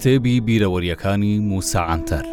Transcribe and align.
کتێبی 0.00 0.36
بیرەوەریەکانی 0.46 1.34
موساعاتەر. 1.50 2.24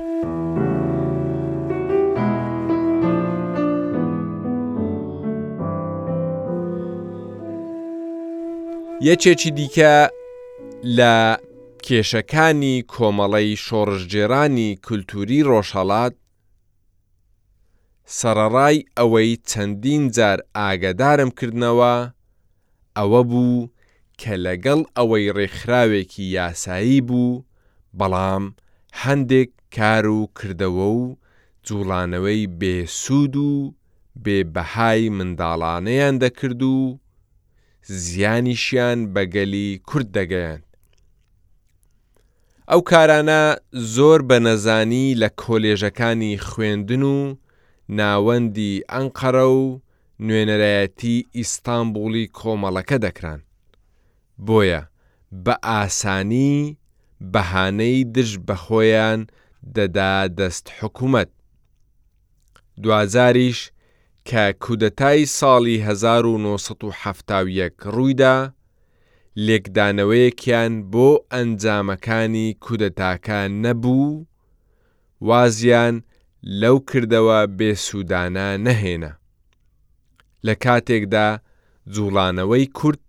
یەکێکی 9.07 9.51
دیکە 9.59 9.93
لە 10.97 11.13
کێشەکانی 11.85 12.75
کۆمەڵی 12.93 13.55
شۆڕژجێرانی 13.65 14.69
کولتوری 14.85 15.39
ڕۆژهڵات 15.49 16.13
سەرەڕای 18.19 18.77
ئەوەی 18.97 19.31
چەندین 19.49 20.03
جار 20.15 20.39
ئاگدارم 20.57 21.29
کردنەوە 21.39 21.95
ئەوە 22.97 23.21
بوو 23.29 23.69
کە 24.21 24.33
لەگەڵ 24.45 24.79
ئەوەی 24.97 25.25
ڕێکخراوێکی 25.37 26.23
یاسایی 26.35 27.01
بوو 27.09 27.31
بەڵام 27.99 28.43
هەندێک 29.03 29.49
کار 29.75 30.05
و 30.19 30.21
کردەوە 30.37 30.87
و 30.99 31.03
جوڵانەوەی 31.67 32.41
بێسوود 32.59 33.35
و 33.49 33.53
بێبەهای 34.23 35.01
منداڵانەیان 35.17 36.15
دەکرد 36.23 36.61
و 36.73 36.77
زیانیشیان 38.03 38.99
بەگەلی 39.13 39.69
کورد 39.89 40.09
دەگەیان. 40.17 40.61
ئەو 42.71 42.81
کارانە 42.91 43.41
زۆر 43.95 44.19
بە 44.29 44.37
نەزانی 44.45 45.17
لە 45.21 45.29
کۆلێژەکانی 45.41 46.33
خوێندن 46.47 47.03
و 47.15 47.17
ناوەندی 47.99 48.83
ئەنقەرە 48.93 49.45
و 49.57 49.63
نوێنەرایەتی 50.27 51.25
ئیستانبولی 51.37 52.25
کۆمەڵەکە 52.37 52.97
دەکران. 53.05 53.39
بۆیە 54.47 54.81
بە 55.45 55.55
ئاسانی 55.67 56.55
بەهانەی 57.33 58.03
دژ 58.15 58.31
بەخۆیان 58.47 59.19
دەدا 59.75 60.15
دەست 60.37 60.65
حکوومەت. 60.77 61.29
دوازاریش 62.83 63.59
کە 64.27 64.43
کودەتای 64.63 65.21
ساڵی 65.37 65.77
1970 65.87 67.71
ڕوویدا، 67.95 68.37
لێکدانەوەیەکیان 69.45 70.73
بۆ 70.91 71.09
ئەنجامەکانی 71.33 72.57
کودەتاکان 72.65 73.51
نەبوو، 73.63 74.25
وازیان 75.27 75.95
لەو 76.61 76.77
کردەوە 76.89 77.39
بێسوودانە 77.57 78.47
نەهێنا. 78.65 79.11
لە 80.45 80.53
کاتێکدا 80.63 81.27
جوڵانەوەی 81.93 82.65
کورت 82.77 83.03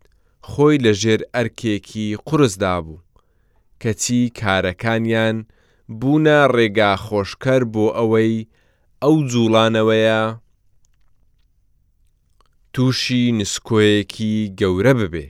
خۆی 0.50 0.76
لەژێر 0.84 1.20
ئەرکێکی 1.34 2.08
قورسدا 2.26 2.74
بوو. 2.84 2.98
کەچی 3.82 4.20
کارەکانیان 4.40 5.36
بوونە 6.00 6.40
ڕێگا 6.54 6.92
خۆشکەر 7.04 7.62
بۆ 7.72 7.86
ئەوەی 7.98 8.34
ئەو 9.02 9.14
جوڵانەوەیە 9.30 10.22
تووشی 12.74 13.22
نسکۆیەکی 13.38 14.34
گەورە 14.60 14.92
ببێ. 15.00 15.26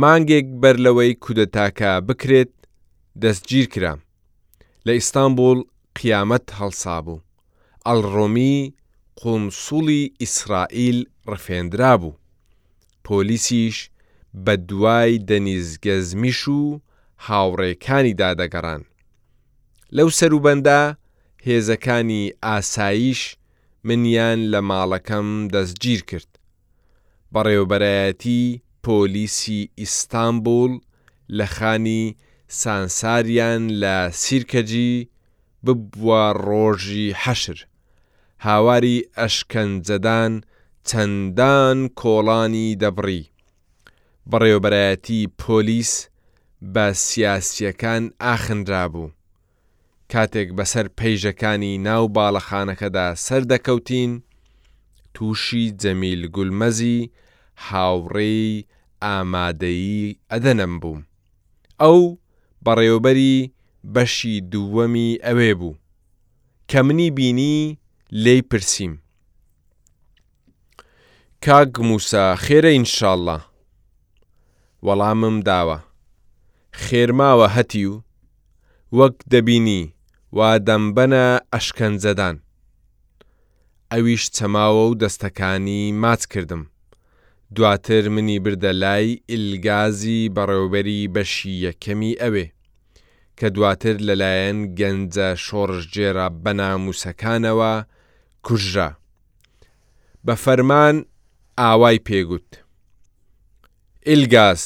مانگێک 0.00 0.46
بەر 0.60 0.76
لەوەی 0.84 1.12
کودەتاکە 1.24 1.92
بکرێت 2.06 2.52
دەستگیر 3.22 3.66
کرا. 3.74 3.94
لە 4.86 4.92
ئیستانبول 4.98 5.58
قیامەت 5.98 6.46
هەڵسا 6.58 6.98
بوو. 7.04 7.20
ئەلڕۆمی 7.86 8.58
قومسوڵی 9.20 10.02
ئیسرائیل 10.22 10.98
ڕفێنرا 11.30 11.94
بوو. 12.00 12.14
پۆلیسیش 13.06 13.76
بە 14.44 14.54
دوای 14.70 15.12
دەنیزگەزمیش 15.28 16.42
و 16.60 16.62
هاوڕێکانی 17.26 18.14
دادەگەڕان. 18.22 18.82
لەو 19.96 20.08
سەروبەندا 20.18 20.80
هێزەکانی 21.46 22.22
ئاساییش 22.46 23.22
منیان 23.86 24.38
لە 24.52 24.60
ماڵەکەم 24.70 25.28
دەستگیر 25.54 26.00
کرد. 26.10 26.30
بەڕێوبەرایەتی 27.34 28.42
پۆلیسی 28.84 29.60
ئیستانبول 29.80 30.72
لە 31.38 31.46
خانی 31.56 32.16
سانساریان 32.60 33.62
لە 33.82 33.96
سیرکەجی 34.22 34.92
ببووە 35.66 36.24
ڕۆژی 36.46 37.08
حەشر. 37.22 37.58
هاواری 38.46 38.96
ئەشکەنجەدان 39.18 40.32
چەندان 40.88 41.78
کۆڵانی 42.00 42.68
دەبڕی. 42.82 43.22
بەڕێوبەرایەتی 44.30 45.20
پۆلیس 45.42 45.92
بە 46.62 46.86
سیاسیەکان 47.06 48.02
ئاخنرا 48.22 48.84
بوو. 48.92 49.10
کاتێک 50.12 50.48
بەسەر 50.58 50.86
پەیژەکانی 50.98 51.78
ناو 51.88 52.04
باڵەخانەکەدا 52.16 53.06
سەردەکەوتین، 53.26 54.12
تووشی 55.14 55.66
جەمیل 55.82 56.22
گولمەزی 56.34 57.00
هاوڕێی 57.66 58.64
ئامادەیی 59.04 60.16
ئەدەنم 60.32 60.72
بووم. 60.82 61.00
ئەو 61.82 62.00
بەڕێوبەری 62.64 63.36
بەشی 63.94 64.36
دووەمی 64.52 65.10
ئەوێ 65.24 65.52
بوو. 65.60 65.74
کە 66.70 66.78
منی 66.86 67.10
بینی 67.16 67.56
لێی 68.22 68.42
پرسییم. 68.50 68.94
کاگ 71.44 71.72
موسا 71.88 72.24
خێرە 72.44 72.68
ئینشاءله 72.76 73.38
وەڵامم 74.86 75.38
داوە 75.48 75.78
خێرماوە 76.76 77.46
هەتی 77.56 77.84
و 77.90 77.94
وەک 78.98 79.16
دەبینی 79.32 79.92
وا 80.36 80.50
دەمبەنە 80.68 81.26
ئەشکەنجەدان 81.54 82.36
ئەویش 83.92 84.22
چەماوە 84.36 84.82
و 84.88 84.94
دەستەکانی 85.02 85.92
ماچ 86.02 86.22
کردم 86.32 86.62
دواتر 87.54 88.08
منی 88.14 88.38
بردە 88.44 88.72
لای 88.82 89.08
ئیلگازی 89.30 90.30
بەڕێوبەری 90.36 91.08
بەشی 91.14 91.60
یەکەمی 91.66 92.18
ئەوێ 92.22 92.46
کە 93.38 93.46
دواتر 93.54 93.96
لەلایەن 94.06 94.58
گەنجە 94.78 95.28
شۆڕژجێرا 95.44 96.26
بەناموسەکانەوە 96.44 97.72
کوژرا 98.46 98.90
بە 100.26 100.34
فەرمان 100.44 100.96
ئاوای 101.60 101.98
پێگوت 102.08 102.50
ئیلگاز 104.08 104.62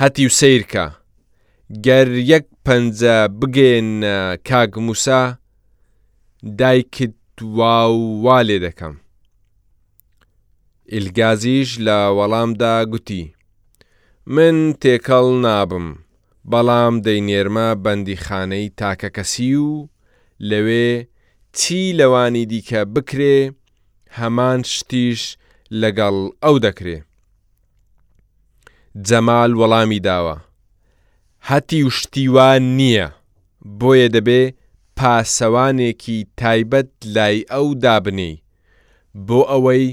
هەتی 0.00 0.26
و 0.26 0.30
سیرکە 0.38 0.86
گەر 1.86 2.08
یەک 2.32 2.46
پەنجە 2.66 3.18
بگێنە 3.40 4.18
کاگ 4.48 4.72
موسا 4.86 5.22
دایکت 6.60 7.16
واوا 7.56 8.38
لێ 8.48 8.58
دەکەم. 8.66 8.94
ئیلگازیش 10.92 11.70
لە 11.86 11.98
وەڵامدا 12.16 12.76
گوتی، 12.92 13.24
من 14.34 14.56
تێکەڵ 14.82 15.26
نابم، 15.44 15.86
بەڵام 16.50 16.94
دەینێرمە 17.06 17.68
بەندیخانەی 17.84 18.72
تاکەکەسی 18.78 19.52
و 19.66 19.88
لەوێ 20.48 20.88
چی 21.56 21.80
لەوانی 21.98 22.44
دیکە 22.50 22.80
بکرێ 22.94 23.38
هەمان 24.18 24.60
شتیش 24.74 25.22
لەگەڵ 25.80 26.16
ئەو 26.44 26.56
دەکرێ. 26.66 26.98
جەمال 29.06 29.52
وەڵامی 29.60 30.00
داوە. 30.08 30.36
هەتی 31.50 31.82
و 31.86 31.90
شتیوان 31.96 32.62
نییە 32.78 33.06
بۆیە 33.80 34.08
دەبێ 34.16 34.42
پاسەوانێکی 34.98 36.18
تایبەت 36.40 36.90
لای 37.14 37.38
ئەو 37.52 37.66
دابنی 37.84 38.34
بۆ 39.26 39.40
ئەوەی 39.50 39.86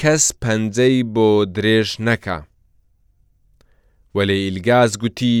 کەس 0.00 0.24
پەنجەی 0.42 0.96
بۆ 1.14 1.28
درێژ 1.54 1.88
نەکە 2.06 2.38
وەلێ 4.16 4.36
ئیلگاز 4.44 4.92
گوتی 5.02 5.38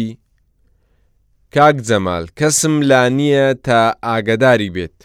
کاک 1.54 1.76
جەمال 1.88 2.24
کەسم 2.38 2.74
لا 2.90 3.02
نییە 3.18 3.46
تا 3.66 3.80
ئاگداری 4.08 4.70
بێت 4.76 4.98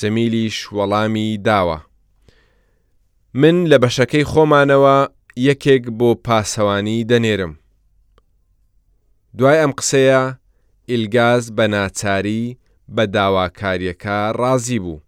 جەمیلی 0.00 0.46
شوەڵامی 0.58 1.28
داوە 1.46 1.78
من 3.40 3.56
لە 3.70 3.76
بەشەکەی 3.82 4.24
خۆمانەوە 4.32 4.96
یەکێک 5.48 5.84
بۆ 5.98 6.10
پاسەوانی 6.26 6.98
دەنێرم 7.10 7.54
دوای 9.38 9.58
ئەم 9.60 9.72
قسەیە 9.78 10.34
ئیلگاز 10.90 11.44
بە 11.56 11.64
ناچاری 11.74 12.42
بە 12.94 13.04
داواکاریەکە 13.14 14.18
ڕازی 14.40 14.78
بوو. 14.84 14.98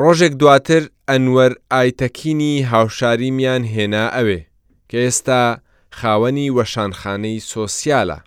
ڕۆژێک 0.00 0.32
دواتر 0.40 0.82
ئەنوەر 1.08 1.52
ئایتەکینی 1.72 2.52
هاوشاریمیان 2.72 3.62
هێنا 3.74 4.04
ئەوێ 4.16 4.40
کە 4.90 4.98
ئێستا 5.04 5.42
خاوەنی 5.98 6.48
وەشانخانەی 6.56 7.38
سۆسیالە 7.52 8.18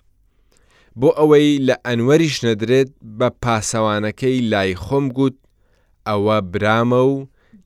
بۆ 1.00 1.08
ئەوەی 1.18 1.48
لە 1.66 1.76
ئەنوەریش 1.86 2.36
نەدرێت 2.46 2.90
بە 3.18 3.28
پاسەوانەکەی 3.42 4.38
لای 4.52 4.72
خۆم 4.84 5.06
گوت 5.18 5.36
ئەوە 6.08 6.38
برامە 6.52 7.02
و 7.12 7.16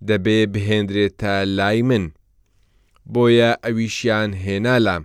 دەبێ 0.08 0.40
بهێنرێتە 0.52 1.32
لای 1.58 1.80
من 1.90 2.04
بۆیە 3.12 3.50
ئەویشیان 3.64 4.30
هێنالام 4.46 5.04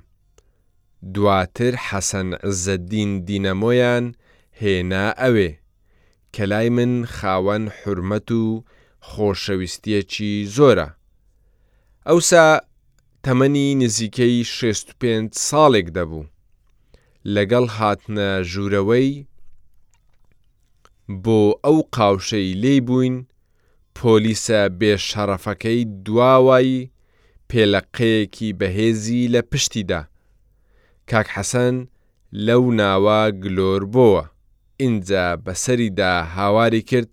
دواتر 1.13 1.73
حەسەن 1.87 2.29
عزەدین 2.47 3.11
دینەمۆیان 3.27 4.05
هێنا 4.61 5.07
ئەوێ 5.21 5.49
کە 6.33 6.43
لای 6.51 6.67
من 6.77 6.91
خاوەن 7.17 7.63
حرمەت 7.77 8.29
و 8.41 8.45
خۆشەویستیەکی 9.09 10.33
زۆرە. 10.55 10.87
ئەوسا 12.07 12.47
تەمەنی 13.25 13.67
نزیکەی 13.81 14.37
65 14.43 15.29
ساڵێک 15.49 15.87
دەبوو. 15.97 16.23
لەگەڵ 17.35 17.65
هاتنە 17.77 18.29
ژوورەوەی 18.51 19.09
بۆ 21.23 21.41
ئەو 21.65 21.77
قاوشەی 21.95 22.53
لێ 22.63 22.75
بووین، 22.87 23.17
پۆلیسە 23.97 24.59
بێشەڕەفەکەی 24.79 25.81
دواوای 26.05 26.87
پێلەقەیەکی 27.49 28.53
بەهێزی 28.59 29.27
لە 29.33 29.41
پشتیدا. 29.51 30.01
کاک 31.11 31.27
حەسەن 31.37 31.75
لەو 32.45 32.63
ناوە 32.81 33.21
گلۆر 33.43 33.81
بووە 33.93 34.23
اینجا 34.83 35.25
بەسەریدا 35.45 36.11
هاواری 36.37 36.81
کرد 36.89 37.09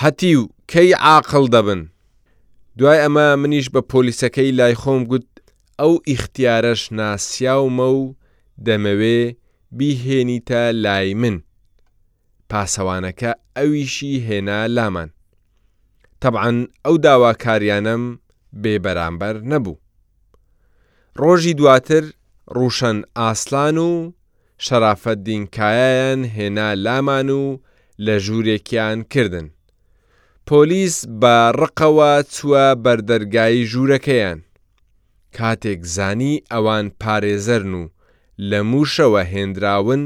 هەتی 0.00 0.32
و 0.40 0.42
کەی 0.72 0.90
عاقل 1.06 1.44
دەبن 1.54 1.80
دوای 2.78 3.02
ئەمە 3.04 3.28
منیش 3.42 3.66
بە 3.74 3.80
پۆلیسەکەی 3.92 4.50
لای 4.58 4.74
خۆم 4.82 5.00
گوت 5.10 5.28
ئەو 5.80 5.92
ئیختیارەش 6.08 6.82
ناسیاومە 7.00 7.88
و 8.00 8.02
دەمەوێ 8.66 9.20
بیهێنیتە 9.76 10.62
لای 10.84 11.08
من 11.20 11.36
پاسەوانەکە 12.50 13.30
ئەویشی 13.56 14.22
هێنا 14.28 14.58
لامان 14.76 15.10
تەبعاان 16.24 16.58
ئەو 16.86 16.96
داواکاریانم 17.04 18.02
بێبەرامبەر 18.62 19.36
نەبوو 19.52 19.78
ڕۆژی 21.20 21.52
دواتر 21.58 22.04
ڕوشەن 22.52 23.02
ئاسلان 23.16 23.78
و 23.78 24.12
شەرافەت 24.64 25.18
دینکایەن 25.26 26.20
هێنا 26.24 26.72
لامان 26.74 27.28
و 27.30 27.58
لە 28.04 28.16
ژوورێکیان 28.24 28.98
کردن. 29.12 29.48
پۆلیس 30.48 30.96
بە 31.20 31.36
ڕقەوە 31.60 32.12
چووە 32.34 32.66
بەردەرگایی 32.84 33.66
ژوورەکەیان. 33.72 34.40
کاتێک 35.36 35.80
زانی 35.96 36.42
ئەوان 36.52 36.86
پارێزەرن 37.00 37.72
و 37.80 37.84
لە 38.50 38.60
موشەوە 38.70 39.22
هێنراون 39.32 40.02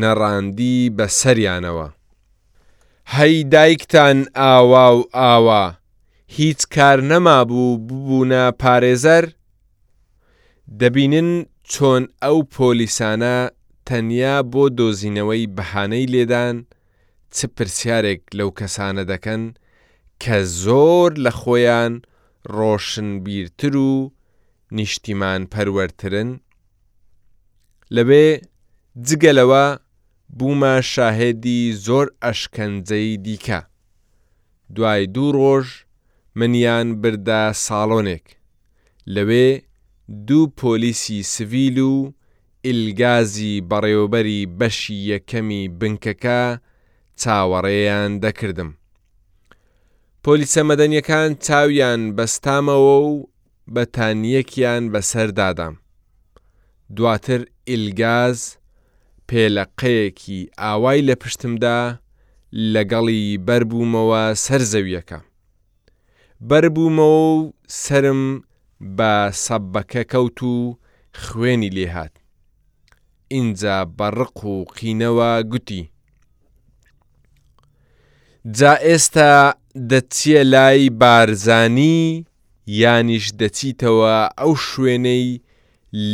نەڕاندی 0.00 0.90
بە 0.96 1.06
سەریانەوە. 1.18 1.88
هەی 3.14 3.36
دایکتان 3.52 4.18
ئاوا 4.36 4.88
و 4.96 5.02
ئاوا، 5.16 5.64
هیچ 6.36 6.60
کار 6.74 6.98
نەمابوو 7.10 7.78
ببوونە 7.86 8.44
پارێزەر، 8.62 9.24
دەبینن 10.80 11.30
چۆن 11.72 12.02
ئەو 12.22 12.38
پۆلیسانە 12.56 13.36
تەنیا 13.88 14.34
بۆ 14.52 14.64
دۆزینەوەی 14.78 15.46
بەهانەی 15.56 16.06
لێدان 16.12 16.56
چ 17.34 17.36
پرسیارێک 17.56 18.22
لەو 18.38 18.50
کەسانە 18.58 19.04
دەکەن 19.12 19.42
کە 20.22 20.36
زۆر 20.62 21.10
لە 21.24 21.32
خۆیان 21.40 21.92
ڕۆشنبیرتر 22.56 23.74
و 23.90 24.12
نیشتیمان 24.76 25.40
پەروەرترن 25.52 26.30
لەبێ 27.96 28.26
جگەلەوە 29.06 29.66
بوومە 30.38 30.76
شاهێدی 30.92 31.60
زۆر 31.86 32.06
ئەشکەنجەی 32.24 33.16
دیکە 33.24 33.60
دوای 34.74 35.02
دوو 35.14 35.32
ڕۆژ 35.38 35.68
منیان 36.38 36.88
بردا 37.02 37.42
ساڵۆنێک 37.66 38.26
لەوێ 39.14 39.48
دوو 40.08 40.46
پۆلیسی 40.58 41.16
سڤیل 41.34 41.78
و 41.90 42.12
ئیلگازی 42.66 43.52
بەڕێوەبەری 43.70 44.40
بەشی 44.58 44.98
یەکەمی 45.12 45.62
بنکەکە 45.80 46.40
چاوەڕێیان 47.20 48.12
دەکردم. 48.24 48.70
پۆلیسە 50.24 50.60
مەدەنیەکان 50.70 51.30
چاویان 51.46 52.00
بەستامەوە 52.16 52.96
و 53.08 53.12
بەتانیەکیان 53.74 54.82
بەسەردادام. 54.92 55.74
دواتر 56.96 57.40
ئیلگاز 57.68 58.38
پێلەقەیەکی 59.28 60.40
ئاوای 60.62 61.06
لە 61.08 61.14
پشتمدا 61.22 61.78
لەگەڵی 62.74 63.26
بەربوومەوە 63.46 64.22
سەرزەویەکە. 64.44 65.18
بەربوومەوە 66.48 67.24
و 67.34 67.34
سرم 67.82 68.22
بە 68.96 69.14
سەبەکە 69.44 70.02
کەوت 70.12 70.38
و 70.54 70.54
خوێنی 71.22 71.74
لێهات. 71.76 72.14
ئینجا 73.32 73.78
بەڕق 73.98 74.38
و 74.52 74.54
قینەوە 74.76 75.32
گوتی. 75.50 75.84
جا 78.56 78.74
ئێستا 78.86 79.32
دەچیە 79.90 80.42
لای 80.54 80.82
بارزانی 81.00 82.00
یانیش 82.80 83.26
دەچیتەوە 83.40 84.16
ئەو 84.38 84.52
شوێنەی 84.68 85.28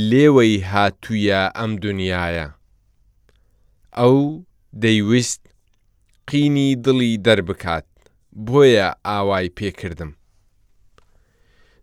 لێوەی 0.08 0.56
هاتوویە 0.70 1.40
ئەم 1.56 1.72
دنیاە. 1.84 2.46
ئەو 3.99 4.19
دەیویست 4.82 5.43
قینی 6.28 6.70
دڵی 6.84 7.12
دەربکات 7.26 7.87
بۆیە 8.46 8.88
ئاوای 9.08 9.49
پێکردم. 9.58 10.10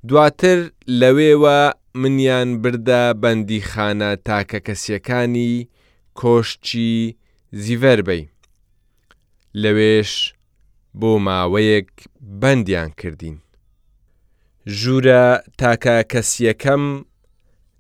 دواتر 0.07 0.59
لەوێوە 1.01 1.59
منیان 2.01 2.50
بردە 2.62 3.03
بەندی 3.21 3.62
خانە 3.69 4.12
تاکە 4.27 4.59
کەسیەکانی 4.68 5.51
کۆشتی 6.19 6.95
زیڤەربەی 7.63 8.24
لەوێش 9.62 10.12
بۆ 11.00 11.12
ماوەیەک 11.25 11.89
بەندیان 12.42 12.89
کردین. 13.00 13.38
ژوورە 14.80 15.25
تاکە 15.59 15.95
کەسیەکەم 16.12 16.83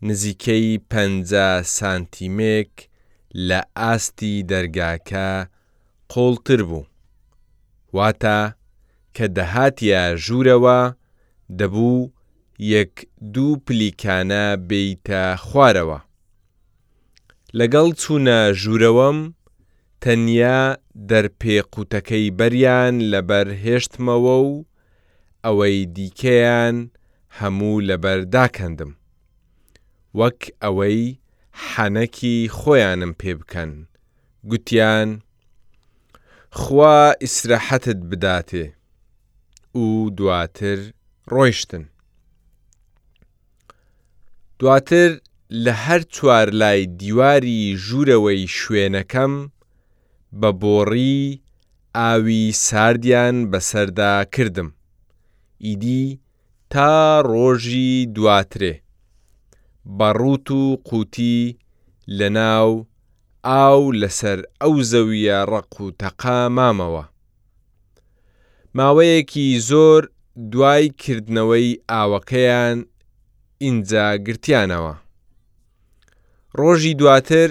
نزیکەی 0.07 0.71
پ 0.89 0.91
سانتیمێک 1.77 2.73
لە 3.47 3.59
ئاستی 3.79 4.35
دەرگاکە 4.51 5.29
قۆڵتر 6.11 6.61
بوو. 6.69 6.85
واتە 7.95 8.39
کە 9.15 9.25
دەهاتیە 9.37 10.01
ژوورەوە 10.25 10.79
دەبوو 11.59 12.11
یەک 12.73 12.93
دوو 13.33 13.51
پلیکانە 13.65 14.43
بیتە 14.69 15.23
خوارەوە. 15.45 15.99
لەگەڵ 17.59 17.87
چوونە 18.01 18.39
ژوورەوەم 18.61 19.19
تەنیا 20.03 20.59
دەرپێقوتەکەی 21.09 22.27
بەریان 22.39 22.95
لەبەر 23.13 23.47
هێشتمەوە 23.63 24.37
و 24.47 24.65
ئەوەی 25.45 25.79
دیکەیان 25.95 26.77
هەموو 27.39 27.75
لەبەرداکەندم. 27.89 28.91
وەک 30.19 30.41
ئەوەی 30.63 31.03
حەنەکی 31.67 32.37
خۆیانم 32.57 33.13
پێ 33.19 33.31
بکەن، 33.39 33.71
گوتیان، 34.49 35.09
خوا 36.59 36.97
ئیسراحەتت 37.23 37.99
بداتێ 38.09 38.65
و 39.81 39.85
دواتر 40.17 40.79
ڕۆیشتن 41.29 41.83
دواتر 44.59 45.11
لە 45.63 45.73
هەر 45.83 46.01
چوار 46.15 46.47
لای 46.61 46.81
دیواری 47.01 47.77
ژوورەوەی 47.85 48.43
شوێنەکەم 48.57 49.33
بە 50.39 50.49
بۆڕی 50.61 51.39
ئاوی 51.97 52.45
ساردیان 52.67 53.35
بەسەردا 53.51 54.13
کردم 54.35 54.69
ئیدی 55.65 56.19
تا 56.71 56.89
ڕۆژی 57.31 58.05
دواترێ 58.15 58.73
بەڕوت 59.97 60.47
و 60.51 60.77
قوتی 60.87 61.41
لە 62.17 62.27
ناو 62.39 62.71
ئاو 63.49 63.81
لەسەر 64.01 64.39
ئەو 64.61 64.73
زەویە 64.91 65.39
ڕق 65.51 65.73
و 65.83 65.87
تەقا 66.01 66.39
مامەوە 66.57 67.05
ماوەیەکی 68.77 69.59
زۆر 69.69 70.01
دوای 70.35 70.85
کردنەوەی 71.01 71.69
ئاوەکەیان 71.91 72.77
ئینجا 73.63 74.07
گرتیانەوە. 74.25 74.93
ڕۆژی 76.59 76.93
دواتر 76.99 77.49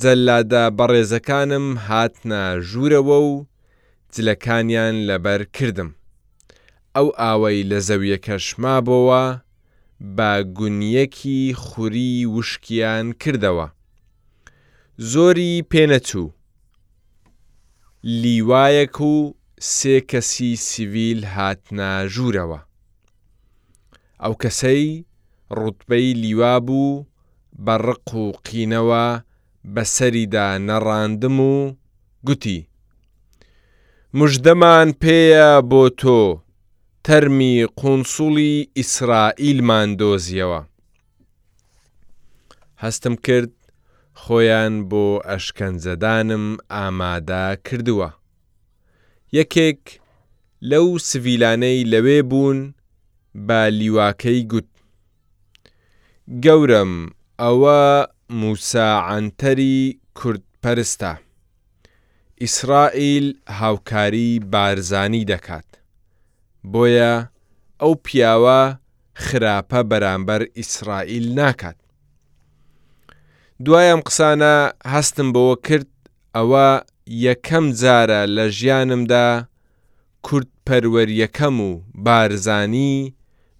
جەلادە 0.00 0.64
بەڕێزەکانم 0.78 1.66
هاتنە 1.86 2.42
ژوورەوە 2.68 3.18
و 3.28 3.44
جلەکانیان 4.14 4.94
لەبەر 5.08 5.42
کردم. 5.56 5.90
ئەو 6.96 7.08
ئاوەی 7.20 7.62
لە 7.70 7.78
زەویە 7.86 8.16
کەشمابەوە 8.26 9.24
با 10.16 10.30
گونیەکی 10.56 11.40
خوری 11.62 12.14
وشکیان 12.34 13.06
کردەوە. 13.22 13.66
زۆری 15.12 15.54
پێنەچوو. 15.70 16.30
لیوایەک 18.20 18.96
و 19.12 19.14
سێ 19.72 19.96
کەسی 20.10 20.50
سیڤیل 20.66 21.20
هاتناژوورەوە. 21.34 22.60
ئەو 24.22 24.34
کەسەی 24.42 24.84
ڕوتبەی 25.58 26.08
لیوا 26.22 26.54
بوو 26.66 27.04
بە 27.64 27.74
ڕق 27.86 28.08
و 28.22 28.26
قینەوە 28.46 29.06
بەسەریدا 29.74 30.48
نەڕاندم 30.68 31.38
و 31.52 31.54
گوتی. 32.26 32.58
مژدەمان 34.18 34.88
پێیە 35.00 35.50
بۆ 35.70 35.82
تۆ، 36.00 36.20
تەرمی 37.06 37.54
قونسوڵی 37.78 38.54
ئیسرائیلمان 38.78 39.88
دۆزیەوە. 40.00 40.60
هەستم 42.82 43.14
کرد 43.26 43.52
خۆیان 44.22 44.74
بۆ 44.90 45.04
ئەشکەنجەدانم 45.30 46.46
ئامادا 46.74 47.44
کردووە. 47.66 48.10
یەکێک 49.38 49.82
لەو 50.70 50.86
سڤیلانەی 51.08 51.78
لەوێ 51.92 52.18
بوون 52.30 52.60
بە 53.46 53.60
لیواکەی 53.78 54.40
گوت 54.52 54.70
گەورم 56.44 56.92
ئەوە 57.42 57.80
موساعاتەری 58.40 59.78
کوردپەرستە 60.18 61.12
ئیسرائیل 62.42 63.26
هاوکاری 63.60 64.30
بارزانی 64.52 65.26
دەکات 65.32 65.70
بۆیە 66.72 67.14
ئەو 67.80 67.92
پیاوە 68.04 68.60
خراپە 69.24 69.80
بەرامبەر 69.90 70.42
ئیسرائیل 70.58 71.26
ناکات 71.40 71.78
دوایم 73.64 74.00
قسانە 74.08 74.54
هەستم 74.94 75.28
بەوە 75.34 75.54
کرد 75.66 75.90
ئەوە 76.36 76.66
یەکەم 77.06 77.66
جارە 77.80 78.24
لە 78.36 78.46
ژیانمدا 78.58 79.46
کورد 80.22 80.48
پەروەریەکەم 80.66 81.56
و 81.68 81.82
بارزانی 82.04 83.14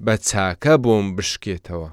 بە 0.05 0.15
چاکە 0.29 0.75
بۆم 0.85 1.07
بشکێتەوە. 1.17 1.91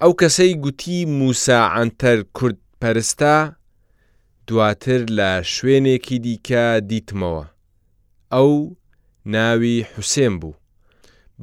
ئەو 0.00 0.12
کەسەی 0.20 0.54
گوتی 0.62 0.98
موساعاتەر 1.18 2.18
کورد 2.36 2.58
پەرستا 2.80 3.38
دواتر 4.46 5.00
لە 5.18 5.30
شوێنێکی 5.54 6.18
دیکە 6.24 6.66
دیتمەوە. 6.90 7.44
ئەو 8.32 8.76
ناوی 9.26 9.86
حوسێن 9.94 10.34
بوو. 10.40 10.54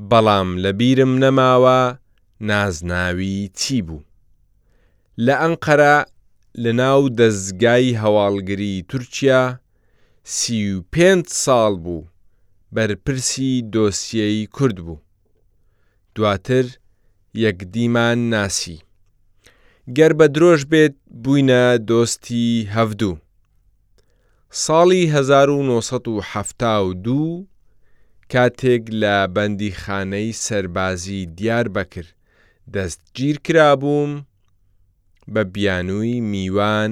بەڵام 0.10 0.50
لە 0.64 0.72
بیرم 0.80 1.14
نەماوە 1.24 1.80
نازناوی 2.50 3.48
چی 3.60 3.82
بوو. 3.88 4.04
لە 5.26 5.34
ئەنقەرە 5.42 5.96
لە 6.64 6.72
ناو 6.82 7.02
دەستگای 7.20 7.90
هەواڵگری 8.04 8.74
تورکیا 8.90 9.44
سی 10.36 10.56
و 10.74 10.76
پێ 10.94 11.10
ساڵ 11.44 11.74
بوو 11.84 12.08
بەرپرسی 12.76 13.52
دۆسیەی 13.74 14.48
کورد 14.56 14.78
بوو. 14.86 15.00
دواتر 16.16 16.66
یەکدیمان 17.44 18.20
ناسی. 18.34 18.78
گەر 19.98 20.12
بە 20.20 20.26
درۆژ 20.36 20.62
بێت 20.72 20.96
بووینە 21.24 21.62
دۆستی 21.90 22.46
هەفتوو. 22.76 23.16
ساڵی 24.64 25.02
1972 25.16 27.24
کاتێک 28.34 28.84
لە 29.02 29.16
بەندیخانەی 29.36 30.38
سەربازی 30.46 31.22
دیار 31.38 31.68
بەکرد 31.76 32.12
دەستگیر 32.74 33.38
کرابووم 33.46 34.12
بە 35.34 35.44
بیانووی 35.54 36.20
میوان 36.34 36.92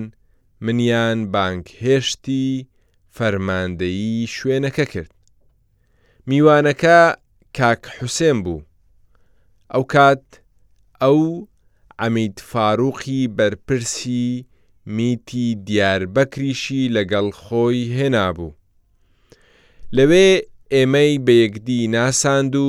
منیان 0.62 1.20
بانک 1.34 1.66
هێشتی 1.84 2.46
فەرماندەیی 3.18 4.28
شوێنەکە 4.36 4.86
کرد. 4.94 5.12
میوانەکە 6.30 7.00
کاک 7.58 7.82
حوسێن 7.98 8.38
بوو. 8.44 8.62
ئەو 9.74 9.84
کات 9.94 10.26
ئەو 11.02 11.20
ئەمید 12.00 12.38
فاروقی 12.52 13.22
بەرپرسی 13.38 14.28
میتی 14.96 15.46
دیاربەکریشی 15.68 16.84
لەگەڵ 16.96 17.28
خۆی 17.44 17.80
هێنابوو. 17.98 18.52
لەوێ 19.98 20.30
ئێمەی 20.74 21.14
بە 21.26 21.34
یەکدی 21.44 21.82
ناساند 21.96 22.54
و 22.66 22.68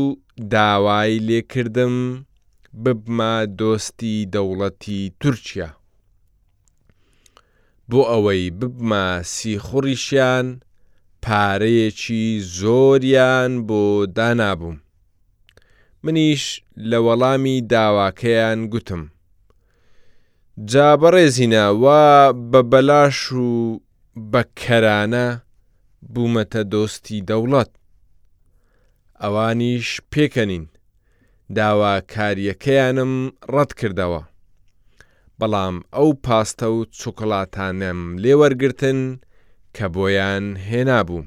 داوای 0.54 1.18
لێکردم 1.28 1.96
ببمە 2.82 3.34
دۆستی 3.60 4.14
دەوڵەتی 4.34 5.02
تورکیا 5.20 5.68
بۆ 7.88 8.00
ئەوەی 8.10 8.44
ببمە 8.60 9.04
سیخڕیشیان 9.34 10.46
پارەیەکی 11.24 12.24
زۆریان 12.58 13.52
بۆ 13.68 13.82
دانابووم 14.16 14.76
منیش 16.04 16.44
لە 16.90 16.98
وەڵامی 17.06 17.56
داواکەیان 17.72 18.58
گوتم 18.72 19.02
جا 20.70 20.90
بەڕێزینەوە 21.00 22.02
بە 22.50 22.60
بەلاش 22.70 23.18
و 23.44 23.48
بەکەرانە 24.32 25.28
بوومەتە 26.12 26.62
دۆستی 26.72 27.20
دەوڵەت 27.28 27.70
ئەوانیش 29.22 29.88
پێکەنین 30.12 30.66
داواکاریەکەیانم 31.56 33.12
ڕەت 33.54 33.72
کردەوە. 33.80 34.20
بەڵام 35.38 35.76
ئەو 35.96 36.08
پاستە 36.24 36.66
و 36.76 36.78
چوکڵاتانەم 37.00 38.00
لێوەرگتن 38.22 39.00
کە 39.76 39.86
بۆیان 39.94 40.44
هێنابوو. 40.70 41.22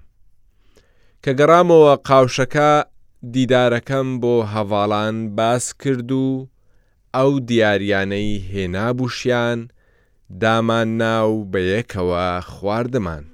کە 1.24 1.32
گەڕامەوە 1.40 1.94
قاوشەکە 2.08 2.70
دیدارەکەم 3.34 4.08
بۆ 4.22 4.36
هەواڵان 4.54 5.16
باس 5.38 5.66
کرد 5.82 6.10
و 6.24 6.28
ئەو 7.16 7.32
دیاریانەی 7.50 8.44
هێنابووشیان 8.52 9.60
دامان 10.42 10.88
ناو 11.02 11.32
بەیەکەوە 11.52 12.26
خواردمان. 12.52 13.26